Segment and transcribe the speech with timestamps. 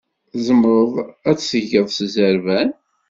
[0.31, 0.93] Tzemreḍ
[1.29, 2.69] ad t-tgeḍ s zzerban?